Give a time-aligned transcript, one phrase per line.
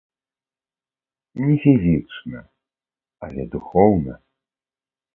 [1.43, 2.39] Не фізічна,
[3.31, 4.21] але духоўна.